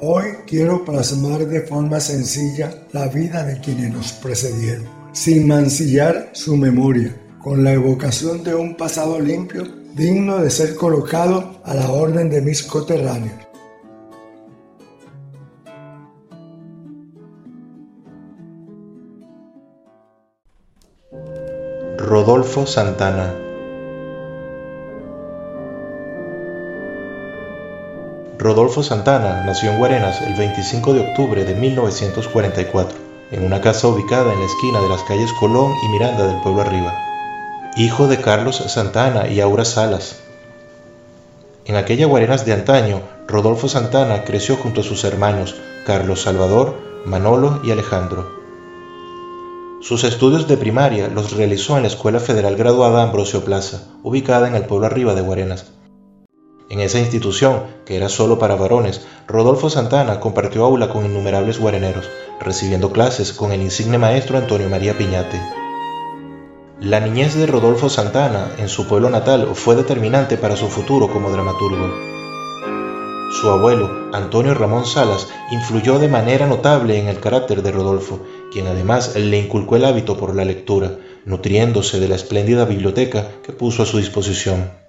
[0.00, 6.56] Hoy quiero plasmar de forma sencilla la vida de quienes nos precedieron, sin mancillar su
[6.56, 9.62] memoria, con la evocación de un pasado limpio,
[9.94, 13.38] digno de ser colocado a la orden de mis coterráneos.
[21.98, 23.43] Rodolfo Santana
[28.38, 32.98] Rodolfo Santana nació en Guarenas el 25 de octubre de 1944,
[33.30, 36.62] en una casa ubicada en la esquina de las calles Colón y Miranda del pueblo
[36.62, 36.92] arriba.
[37.76, 40.16] Hijo de Carlos Santana y Aura Salas.
[41.64, 45.54] En aquella Guarenas de antaño, Rodolfo Santana creció junto a sus hermanos
[45.86, 48.30] Carlos Salvador, Manolo y Alejandro.
[49.80, 54.56] Sus estudios de primaria los realizó en la Escuela Federal Graduada Ambrosio Plaza, ubicada en
[54.56, 55.66] el pueblo arriba de Guarenas.
[56.70, 62.08] En esa institución, que era solo para varones, Rodolfo Santana compartió aula con innumerables guareneros,
[62.40, 65.40] recibiendo clases con el insigne maestro Antonio María Piñate.
[66.80, 71.30] La niñez de Rodolfo Santana en su pueblo natal fue determinante para su futuro como
[71.30, 71.92] dramaturgo.
[73.40, 78.20] Su abuelo, Antonio Ramón Salas, influyó de manera notable en el carácter de Rodolfo,
[78.52, 83.52] quien además le inculcó el hábito por la lectura, nutriéndose de la espléndida biblioteca que
[83.52, 84.83] puso a su disposición.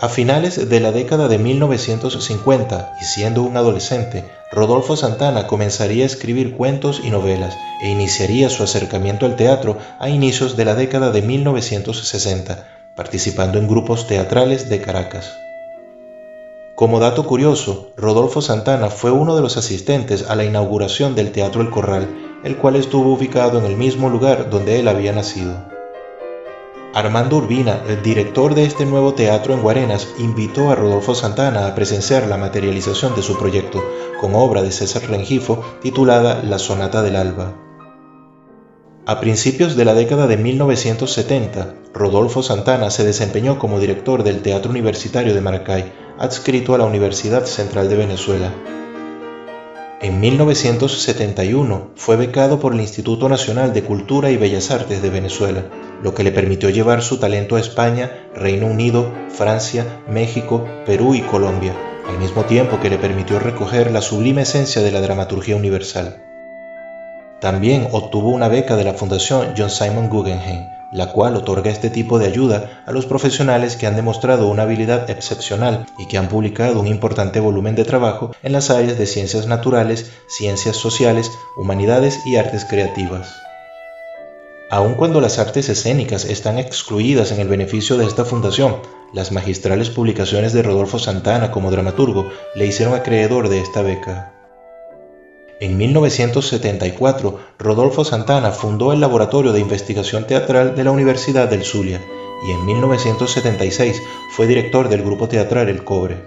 [0.00, 6.06] A finales de la década de 1950 y siendo un adolescente, Rodolfo Santana comenzaría a
[6.06, 11.10] escribir cuentos y novelas e iniciaría su acercamiento al teatro a inicios de la década
[11.10, 15.32] de 1960, participando en grupos teatrales de Caracas.
[16.76, 21.60] Como dato curioso, Rodolfo Santana fue uno de los asistentes a la inauguración del Teatro
[21.60, 22.06] El Corral,
[22.44, 25.76] el cual estuvo ubicado en el mismo lugar donde él había nacido.
[26.98, 31.76] Armando Urbina, el director de este nuevo teatro en Guarenas, invitó a Rodolfo Santana a
[31.76, 33.84] presenciar la materialización de su proyecto,
[34.20, 37.54] con obra de César Rengifo titulada La Sonata del Alba.
[39.06, 44.72] A principios de la década de 1970, Rodolfo Santana se desempeñó como director del Teatro
[44.72, 48.52] Universitario de Maracay, adscrito a la Universidad Central de Venezuela.
[50.00, 55.64] En 1971 fue becado por el Instituto Nacional de Cultura y Bellas Artes de Venezuela,
[56.04, 61.22] lo que le permitió llevar su talento a España, Reino Unido, Francia, México, Perú y
[61.22, 61.74] Colombia,
[62.08, 66.22] al mismo tiempo que le permitió recoger la sublime esencia de la dramaturgia universal.
[67.40, 72.18] También obtuvo una beca de la Fundación John Simon Guggenheim, la cual otorga este tipo
[72.18, 76.80] de ayuda a los profesionales que han demostrado una habilidad excepcional y que han publicado
[76.80, 82.36] un importante volumen de trabajo en las áreas de ciencias naturales, ciencias sociales, humanidades y
[82.36, 83.28] artes creativas.
[84.70, 88.76] Aun cuando las artes escénicas están excluidas en el beneficio de esta fundación,
[89.14, 94.37] las magistrales publicaciones de Rodolfo Santana como dramaturgo le hicieron acreedor de esta beca.
[95.60, 102.00] En 1974, Rodolfo Santana fundó el Laboratorio de Investigación Teatral de la Universidad del Zulia
[102.46, 104.00] y en 1976
[104.36, 106.22] fue director del grupo teatral El Cobre.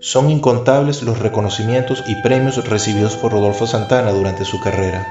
[0.00, 5.06] Son incontables los reconocimientos y premios recibidos por Rodolfo Santana durante su carrera.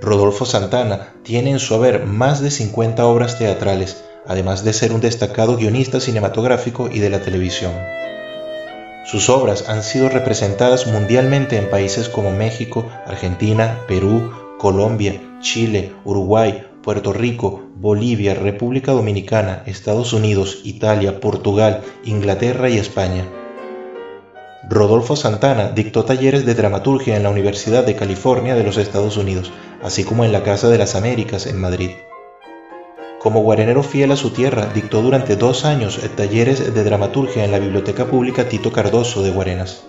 [0.00, 5.00] Rodolfo Santana tiene en su haber más de 50 obras teatrales, además de ser un
[5.00, 7.72] destacado guionista cinematográfico y de la televisión.
[9.10, 16.64] Sus obras han sido representadas mundialmente en países como México, Argentina, Perú, Colombia, Chile, Uruguay,
[16.80, 23.26] Puerto Rico, Bolivia, República Dominicana, Estados Unidos, Italia, Portugal, Inglaterra y España.
[24.68, 29.50] Rodolfo Santana dictó talleres de dramaturgia en la Universidad de California de los Estados Unidos,
[29.82, 31.90] así como en la Casa de las Américas en Madrid.
[33.20, 37.58] Como guarenero fiel a su tierra, dictó durante dos años talleres de dramaturgia en la
[37.58, 39.84] Biblioteca Pública Tito Cardoso de Guarenas.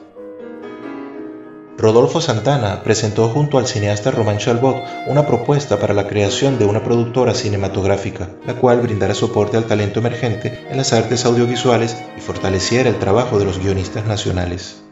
[1.78, 6.84] Rodolfo Santana presentó junto al cineasta Román Chalbot una propuesta para la creación de una
[6.84, 12.90] productora cinematográfica, la cual brindara soporte al talento emergente en las artes audiovisuales y fortaleciera
[12.90, 14.83] el trabajo de los guionistas nacionales.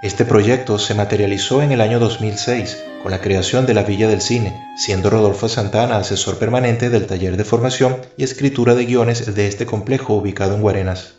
[0.00, 4.20] Este proyecto se materializó en el año 2006 con la creación de la Villa del
[4.20, 9.46] Cine, siendo Rodolfo Santana asesor permanente del taller de formación y escritura de guiones de
[9.46, 11.16] este complejo ubicado en Guarenas.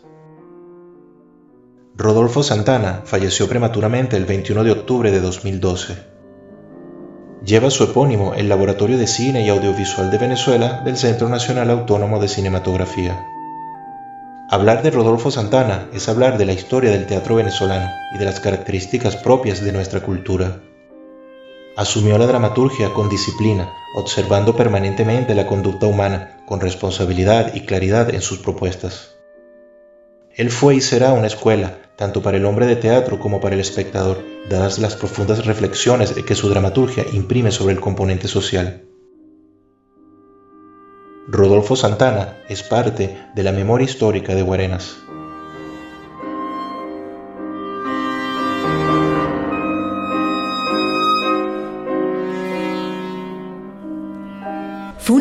[1.96, 5.96] Rodolfo Santana falleció prematuramente el 21 de octubre de 2012.
[7.44, 12.20] Lleva su epónimo el Laboratorio de Cine y Audiovisual de Venezuela del Centro Nacional Autónomo
[12.20, 13.26] de Cinematografía.
[14.50, 18.40] Hablar de Rodolfo Santana es hablar de la historia del teatro venezolano y de las
[18.40, 20.62] características propias de nuestra cultura.
[21.78, 28.22] Asumió la dramaturgia con disciplina, observando permanentemente la conducta humana, con responsabilidad y claridad en
[28.22, 29.16] sus propuestas.
[30.34, 33.62] Él fue y será una escuela, tanto para el hombre de teatro como para el
[33.62, 38.82] espectador, dadas las profundas reflexiones que su dramaturgia imprime sobre el componente social.
[41.28, 44.98] Rodolfo Santana es parte de la memoria histórica de Guarenas.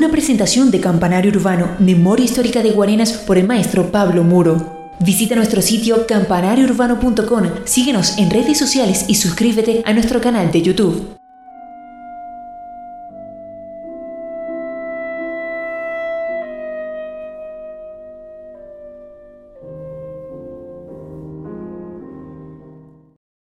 [0.06, 4.92] Una presentación de Campanario Urbano, Memoria Histórica de Guarenas por el maestro Pablo Muro.
[5.00, 11.16] Visita nuestro sitio campanariourbano.com, síguenos en redes sociales y suscríbete a nuestro canal de YouTube.